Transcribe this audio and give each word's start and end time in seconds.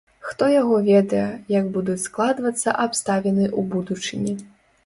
Хто 0.27 0.45
яго 0.61 0.79
ведае, 0.87 1.25
як 1.59 1.69
будуць 1.77 1.99
складвацца 2.07 2.75
абставіны 2.87 3.45
ў 3.51 3.61
будучыні. 3.75 4.33